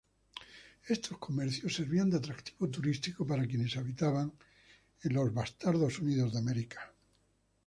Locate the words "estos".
0.95-1.19